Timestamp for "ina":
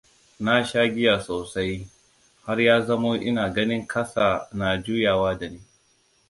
3.15-3.49